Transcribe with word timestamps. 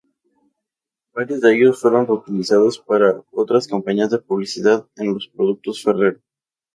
Varios 1.13 1.41
de 1.41 1.53
ellos 1.55 1.79
fueron 1.79 2.07
reutilizados 2.07 2.79
para 2.79 3.23
otras 3.31 3.67
campañas 3.67 4.09
de 4.09 4.17
publicidad 4.17 4.87
de 4.95 5.05
los 5.05 5.27
productos 5.27 5.83
Ferrero. 5.83 6.19